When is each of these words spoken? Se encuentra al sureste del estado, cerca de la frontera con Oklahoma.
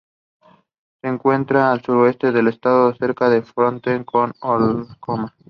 Se 0.99 1.07
encuentra 1.07 1.71
al 1.71 1.83
sureste 1.83 2.31
del 2.31 2.47
estado, 2.47 2.91
cerca 2.95 3.29
de 3.29 3.41
la 3.41 3.45
frontera 3.45 4.03
con 4.03 4.31
Oklahoma. 4.39 5.35